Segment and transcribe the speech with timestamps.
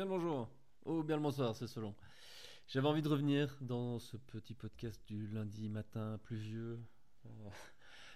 [0.00, 0.48] Bien le bonjour,
[0.86, 1.94] ou bien le bonsoir, c'est selon.
[2.68, 6.80] J'avais envie de revenir dans ce petit podcast du lundi matin pluvieux
[7.26, 7.28] euh,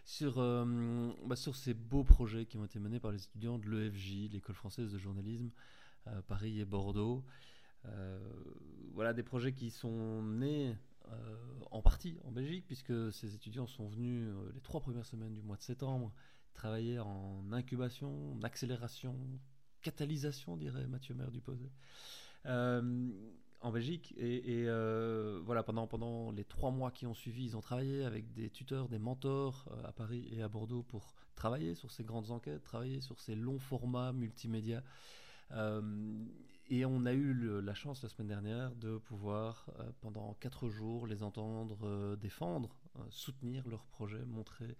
[0.07, 3.69] sur, euh, bah, sur ces beaux projets qui ont été menés par les étudiants de
[3.69, 5.51] l'EFJ, l'École française de journalisme,
[6.06, 7.22] euh, Paris et Bordeaux.
[8.94, 10.74] voilà des projets qui sont nés
[11.71, 15.58] en partie en Belgique, puisque ces étudiants sont venus les trois premières semaines du mois
[15.58, 16.14] de septembre
[16.55, 19.14] travailler en incubation, en accélération,
[19.84, 21.43] catalysation, dirait Mathieu Maire du
[22.47, 23.11] euh,
[23.61, 24.15] en Belgique.
[24.16, 28.33] Et, euh, voilà, pendant, pendant les trois mois qui ont suivi, ils ont travaillé avec
[28.33, 32.30] des tuteurs, des mentors euh, à Paris et à Bordeaux pour travailler sur ces grandes
[32.30, 34.83] enquêtes, travailler sur ces longs formats multimédia.
[36.70, 39.70] et on a eu la chance la semaine dernière de pouvoir,
[40.01, 42.75] pendant quatre jours, les entendre défendre,
[43.11, 44.77] soutenir leurs projets, montrer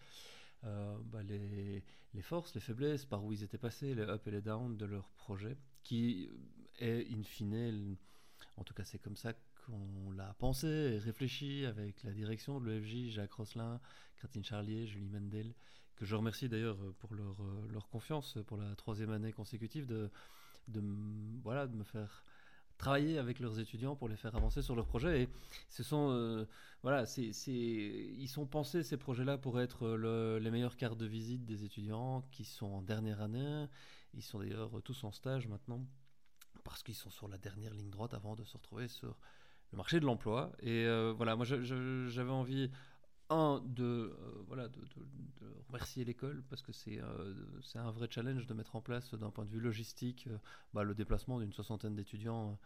[0.65, 1.83] euh, bah, les,
[2.23, 5.09] forces, les faiblesses, par où ils étaient passés, les up et les down de leur
[5.11, 6.31] projet, qui
[6.79, 7.97] est in fine,
[8.57, 9.33] en tout cas c'est comme ça
[9.67, 13.81] qu'on l'a pensé et réfléchi avec la direction de l'EFJ, Jacques Rosselin,
[14.21, 15.55] Catherine Charlier, Julie Mendel,
[15.97, 20.11] que je remercie d'ailleurs pour leur, euh, confiance pour la troisième année consécutive de,
[20.69, 20.83] de,
[21.43, 22.25] voilà, de me faire
[22.85, 25.23] travailler avec leurs étudiants pour les faire avancer sur leurs projets.
[25.23, 25.29] Et
[25.71, 26.45] ce sont, euh,
[26.83, 31.65] voilà, c'est, ils sont pensés ces projets-là pour être les meilleures cartes de visite des
[31.65, 33.67] étudiants qui sont en dernière année.
[34.13, 35.81] Ils sont d'ailleurs tous en stage maintenant
[36.63, 39.17] parce qu'ils sont sur la dernière ligne droite avant de se retrouver sur
[39.73, 40.53] le marché de l'emploi.
[40.61, 42.71] Et euh, voilà, moi j'avais envie
[43.31, 44.81] un, de, euh, voilà, de,
[45.69, 47.35] remercier l'école parce que c'est euh,
[47.75, 50.39] un vrai challenge de mettre en place d'un point de vue logistique euh,
[50.73, 52.59] bah, le déplacement d'une soixantaine d'étudiants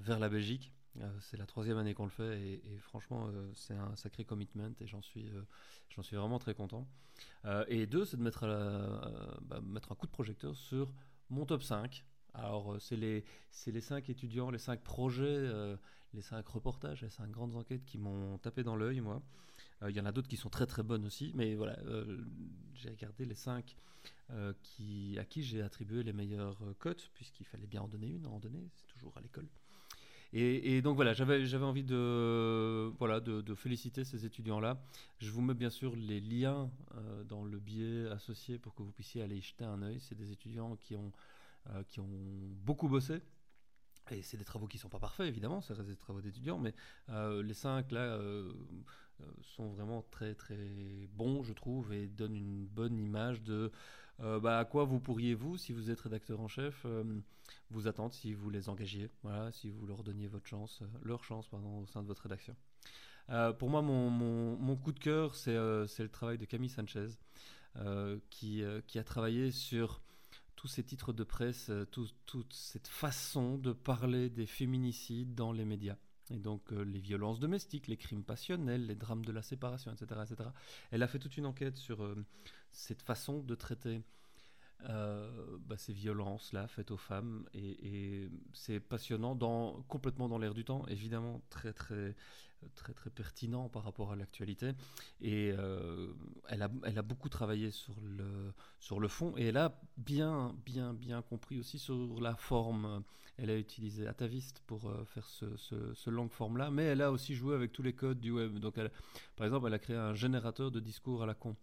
[0.00, 0.72] vers la Belgique.
[1.20, 5.02] c'est la troisième année qu'on le fait et, franchement c'est un sacré commitment et j'en
[5.02, 5.30] suis,
[5.90, 6.88] j'en suis vraiment très content.
[7.68, 8.40] et deux, c'est de mettre,
[9.42, 10.92] bah, mettre un coup de projecteur sur
[11.30, 12.04] mon top 5.
[12.34, 13.24] Alors c'est les,
[13.66, 15.48] les cinq étudiants, les cinq projets,
[16.12, 19.22] les cinq reportages, les cinq grandes enquêtes qui m'ont tapé dans l'œil moi.
[19.82, 22.18] Euh, il y en a d'autres qui sont très très bonnes aussi, mais voilà, euh,
[22.74, 23.76] j'ai regardé les 5
[24.30, 28.26] euh, qui, à qui j'ai attribué les meilleures cotes, puisqu'il fallait bien en donner une,
[28.26, 29.46] en donner, c'est toujours à l'école.
[30.34, 32.92] Et, donc voilà, j'avais envie de,
[33.56, 34.78] féliciter ces étudiants-là.
[35.20, 36.70] Je vous mets bien sûr les liens
[37.30, 40.00] dans le billet associé pour que vous puissiez aller y jeter un œil.
[40.00, 41.12] C'est des étudiants qui ont
[42.62, 43.22] beaucoup bossé,
[44.12, 46.58] et c'est des travaux qui ne sont pas parfaits, évidemment, ça reste des travaux d'étudiants,
[46.58, 46.74] mais
[47.08, 48.18] les cinq, là,
[49.20, 53.72] euh, sont vraiment très très bons, je trouve, et donnent une bonne image de
[54.20, 57.04] euh, bah, à quoi vous pourriez, vous, si vous êtes rédacteur en chef, euh,
[57.70, 61.48] vous attendre si vous les engagiez, voilà, si vous leur donniez votre chance, leur chance
[61.48, 62.54] pardon, au sein de votre rédaction.
[63.58, 67.08] pour moi, mon, mon, coup de cœur, c'est le travail de Camille Sanchez,
[68.30, 70.00] qui, qui, a travaillé sur
[70.58, 75.96] tous ces titres de presse, toute cette façon de parler des féminicides dans les médias
[76.30, 80.20] et donc euh, les violences domestiques, les crimes passionnels, les drames de la séparation, etc.
[80.24, 80.50] etc.
[80.90, 82.26] Elle a fait toute une enquête sur euh,
[82.72, 84.02] cette façon de traiter
[84.88, 87.46] euh, bah, ces violences-là faites aux femmes.
[87.54, 89.36] Et, c'est passionnant,
[89.88, 92.16] complètement dans l'air du temps, évidemment très très
[92.74, 94.72] très très pertinent par rapport à l'actualité.
[95.20, 96.12] Et euh,
[96.48, 100.54] elle, a, elle a beaucoup travaillé sur le, sur le fond et elle a bien
[100.64, 103.02] bien bien compris aussi sur la forme.
[103.36, 107.12] Elle a utilisé Atavist pour euh, faire ce, ce, ce long forme-là, mais elle a
[107.12, 108.58] aussi joué avec tous les codes du web.
[108.58, 108.90] Donc elle,
[109.36, 111.56] par exemple, elle a créé un générateur de discours à la con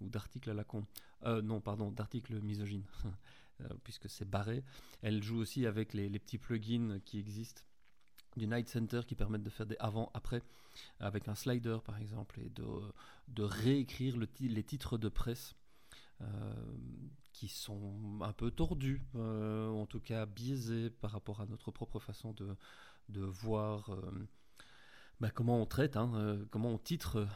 [0.00, 0.86] ou d'articles à la con.
[1.24, 2.84] Euh, non, pardon, d'articles misogynes,
[3.84, 4.62] puisque c'est barré.
[5.02, 7.62] Elle joue aussi avec les, petits plugins qui existent
[8.36, 10.42] du Night Center qui permettent de faire des avant-après
[11.00, 12.64] avec un slider par exemple et de,
[13.28, 15.54] de réécrire le les titres de presse
[16.20, 16.54] euh,
[17.32, 22.32] qui sont un peu tordus, en tout cas biaisés par rapport à notre propre façon
[22.32, 22.56] de,
[23.10, 23.90] de voir
[25.20, 27.26] bah, comment on traite, hein, comment on titre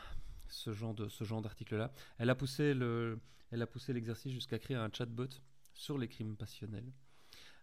[0.48, 1.92] ce genre de ce genre d'article là.
[2.18, 5.28] Elle a poussé le elle a poussé l'exercice jusqu'à créer un chatbot
[5.74, 6.92] sur les crimes passionnels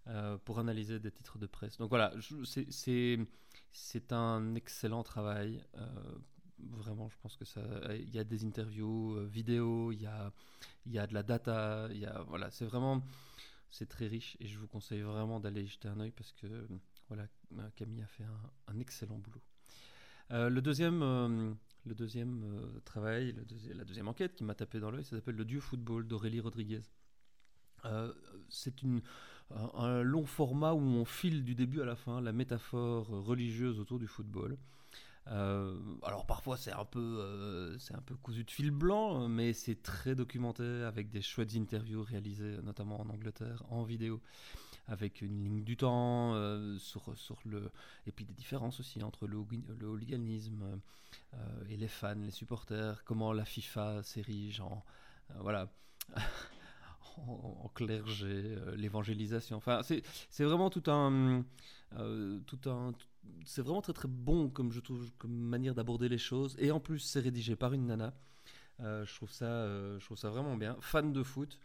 [0.09, 1.77] euh, pour analyser des titres de presse.
[1.77, 2.13] Donc voilà,
[2.69, 5.61] c'est un excellent travail.
[5.75, 5.85] Euh,
[6.59, 7.61] vraiment, je pense que ça.
[7.93, 10.31] Il y a des interviews euh, vidéo, il y a
[10.85, 13.03] y a de la data, il y a voilà, c'est vraiment
[13.69, 16.47] c'est très riche et je vous conseille vraiment d'aller jeter un œil parce que
[17.09, 17.27] voilà,
[17.75, 18.23] Camille a fait
[18.67, 19.41] un, excellent boulot.
[20.29, 23.35] le deuxième le deuxième travail,
[23.75, 26.83] la deuxième enquête qui m'a tapé dans l'œil, ça s'appelle Le Dieu Football d'Aurélie Rodriguez.
[28.47, 28.81] C'est
[29.75, 33.99] un long format où on file du début à la fin la métaphore religieuse autour
[33.99, 34.57] du football.
[35.25, 40.15] alors parfois c'est un peu c'est un peu cousu de fil blanc, mais c'est très
[40.15, 44.21] documenté avec des chouettes interviews réalisées notamment en Angleterre en vidéo
[44.89, 46.33] avec une ligne du temps
[46.79, 47.71] sur, sur le
[48.05, 49.37] et puis des différences aussi entre le,
[49.79, 50.81] le hooliganisme
[51.69, 54.83] et les fans, les supporters, comment la FIFA s'érige en
[55.39, 55.69] voilà
[57.27, 59.57] en, clergé, euh, l'évangélisation.
[59.57, 61.43] Enfin, c'est vraiment tout un,
[61.97, 62.93] euh, tout un,
[63.45, 64.71] c'est vraiment très très bon comme
[65.25, 66.55] manière d'aborder les choses.
[66.59, 68.13] Et en plus, c'est rédigé par une nana.
[68.79, 69.67] Euh, je trouve ça,
[69.99, 70.77] je trouve ça vraiment bien.
[70.81, 71.59] Fan de foot.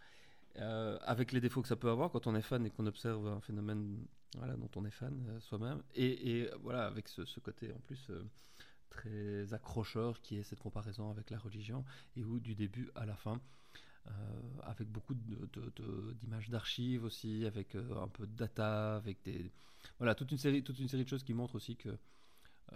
[0.56, 3.40] avec les défauts que ça peut avoir quand on est fan et qu'on observe un
[3.40, 4.04] phénomène
[4.36, 5.82] voilà, dont on est fan soi-même.
[5.94, 8.10] Et, voilà, avec ce, côté en plus
[8.90, 11.82] très accrocheur qui est cette comparaison avec la religion
[12.14, 13.40] et où du début à la fin
[14.64, 19.50] avec beaucoup d'images d'archives aussi, avec euh, un peu de data, avec des
[19.98, 21.96] voilà toute une série toute une série de choses qui montrent aussi que euh,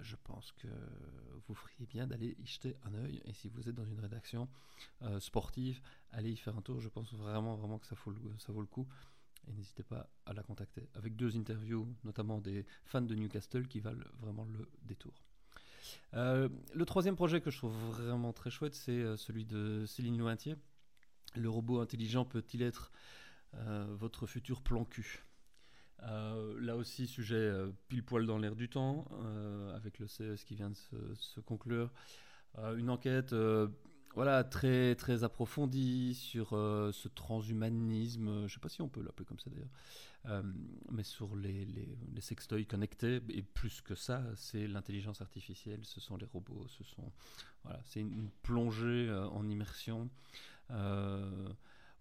[0.03, 0.69] je pense que
[1.47, 3.23] vous feriez bien d'aller y jeter un œil.
[3.25, 4.49] Et si vous êtes dans une rédaction
[5.21, 5.81] sportive,
[6.11, 6.81] allez y faire un tour.
[6.81, 8.87] Je pense vraiment, vraiment que ça, vaut le, ça vaut le coup.
[9.49, 10.89] Et n'hésitez pas à la contacter.
[10.95, 15.15] Avec deux interviews, notamment des fans de Newcastle qui valent vraiment le détour.
[16.13, 20.57] le troisième projet que je trouve vraiment très chouette, c'est celui de Céline Lointier,
[21.37, 22.91] le robot intelligent peut-il être
[23.55, 25.23] euh, votre futur plan cul
[26.03, 29.07] euh, là aussi, sujet euh, pile poil dans l'air du temps,
[29.75, 30.77] avec le CES qui vient de
[31.15, 31.91] se, conclure.
[32.77, 33.35] une enquête
[34.15, 39.25] voilà, très, très approfondie sur ce transhumanisme, je ne sais pas si on peut l'appeler
[39.25, 40.45] comme ça d'ailleurs,
[40.91, 46.19] mais sur les, les, sextoys connectés, et plus que ça, c'est l'intelligence artificielle, ce sont
[46.19, 47.11] les robots, ce sont,
[47.65, 50.11] voilà, c'est une, plongée en immersion.
[50.71, 51.49] Euh,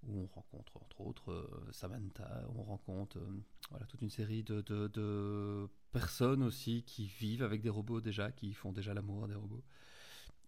[0.07, 4.61] où on rencontre entre autres euh, Samantha, on rencontre euh, voilà, toute une série de,
[4.61, 9.63] de, personnes aussi qui vivent avec des robots déjà, qui font déjà l'amour des robots.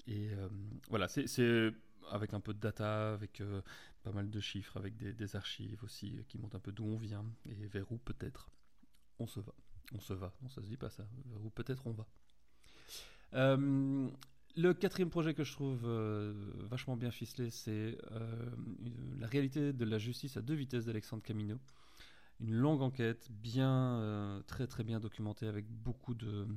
[0.06, 0.30] Et
[0.90, 1.74] voilà, c'est
[2.12, 3.42] avec un peu de data, avec
[4.04, 7.26] pas mal de chiffres, avec des, archives aussi qui montrent un peu d'où on vient
[7.46, 8.50] et vers où peut-être
[9.20, 9.54] on se va.
[9.94, 12.08] On se va, non ça se dit pas ça, vers où peut-être on va.
[14.58, 16.34] Le quatrième projet que je trouve euh,
[16.64, 18.50] vachement bien ficelé, c'est euh,
[19.20, 21.60] la réalité de la justice à deux vitesses d'Alexandre Camino.
[22.40, 26.48] Une longue enquête, bien, euh, très très bien documentée, avec beaucoup de,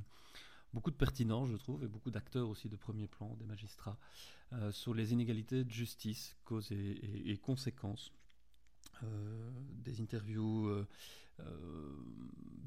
[0.73, 3.99] beaucoup de pertinence, je trouve, et beaucoup d'acteurs aussi de premier plan, des magistrats,
[4.71, 8.11] sur les inégalités de justice, causes et conséquences.
[9.83, 10.85] des interviews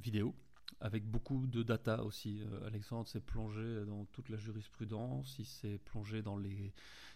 [0.00, 0.32] vidéo
[0.80, 2.42] avec beaucoup de data aussi.
[2.42, 6.72] Euh, Alexandre s'est plongé dans toute la jurisprudence, il s'est plongé dans les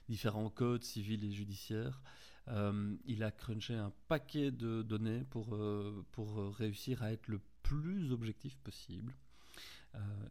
[0.08, 2.02] différents codes civils et judiciaires.
[2.48, 7.40] Euh, il a crunché un paquet de données pour, euh, pour réussir à être le
[7.62, 9.14] plus objectif possible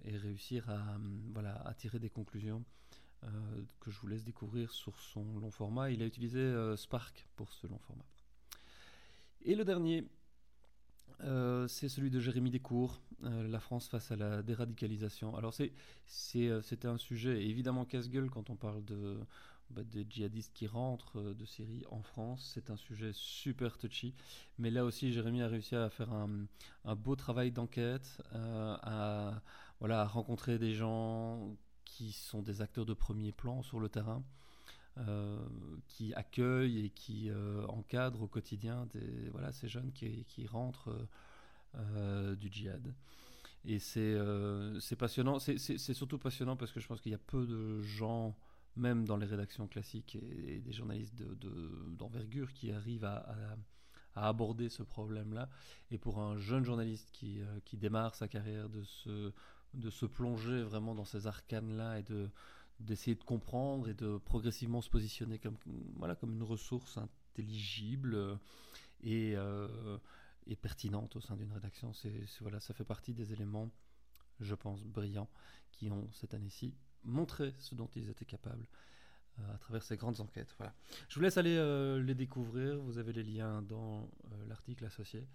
[0.06, 0.97] et réussir à,
[1.33, 2.63] voilà, à tirer des conclusions
[3.81, 5.91] que je vous laisse découvrir sur son long format.
[5.91, 8.06] Il a utilisé Spark pour ce long format.
[9.41, 10.07] Et le dernier,
[11.24, 15.36] euh, c'est celui de Jérémy Descours, euh, La France face à la déradicalisation.
[15.36, 15.72] Alors c'est,
[16.36, 19.18] euh, c'était un sujet évidemment casse-gueule quand on parle de,
[19.72, 22.52] bah, des djihadistes qui rentrent de Syrie en France.
[22.54, 24.14] C'est un sujet super touchy.
[24.60, 29.42] Mais là aussi, Jérémy a réussi à faire un, beau travail d'enquête, à,
[29.80, 31.56] voilà, rencontrer des gens
[31.86, 34.24] qui sont des acteurs de premier plan sur le terrain.
[35.00, 35.40] Euh,
[35.97, 40.95] qui accueille et qui euh, encadre au quotidien des, voilà, ces jeunes qui, qui rentrent
[41.73, 42.94] euh, du djihad.
[43.66, 44.16] Et c'est
[44.95, 48.37] passionnant, c'est surtout passionnant parce que je pense qu'il y a peu de gens,
[48.75, 53.35] même dans les rédactions classiques et, des journalistes d'envergure, de, qui arrivent à,
[54.13, 55.49] à, aborder ce problème-là.
[55.89, 59.33] Et pour un jeune journaliste qui, qui démarre sa carrière, de se,
[59.73, 62.30] de se plonger vraiment dans ces arcanes-là et de,
[62.80, 65.57] d'essayer de comprendre et de progressivement se positionner comme,
[65.96, 68.36] voilà, comme une ressource intelligible euh,
[69.02, 69.98] et, euh,
[70.46, 71.94] et pertinente au sein d'une rédaction.
[71.94, 73.69] C'est, voilà, ça fait partie des éléments,
[74.40, 75.30] je pense, brillants
[75.72, 78.68] qui ont cette année-ci montré ce dont ils étaient capables
[79.40, 80.54] euh, à travers ces grandes enquêtes.
[80.57, 80.74] Voilà.
[81.10, 81.57] Je vous laisse aller
[82.04, 82.80] les découvrir.
[82.80, 84.10] Vous avez les liens dans
[84.48, 85.28] l'article associé.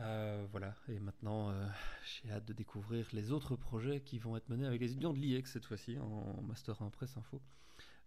[0.00, 1.66] Euh, voilà, et maintenant euh,
[2.04, 5.18] j'ai hâte de découvrir les autres projets qui vont être menés avec les étudiants de
[5.18, 7.42] l'IEX cette fois-ci en Master 1 Presse Info.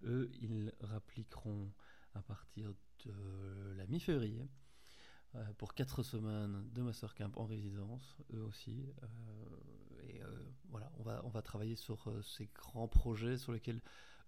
[0.04, 1.72] Eux, ils rappliqueront
[2.16, 2.74] à partir
[3.06, 4.50] de la mi-février
[5.36, 8.88] euh, pour 4 semaines de Master Camp en résidence, eux aussi.
[10.02, 10.20] et
[10.70, 13.82] voilà, on va, on va travailler sur ces grands projets sur lesquels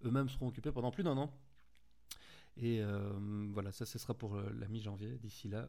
[0.04, 1.32] eux-mêmes seront occupés pendant plus d'un an.
[2.56, 2.80] Et
[3.50, 5.18] voilà, ça ce sera pour la mi-janvier.
[5.18, 5.68] D'ici là,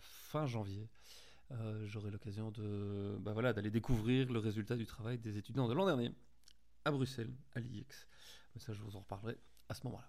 [0.00, 0.88] fin janvier,
[1.52, 5.74] euh, j'aurai l'occasion de bah voilà, d'aller découvrir le résultat du travail des étudiants de
[5.74, 6.12] l'an dernier.
[6.84, 8.06] à Bruxelles, à l'IX.
[8.54, 10.08] Mais ça, je vous en reparlerai à ce moment-là.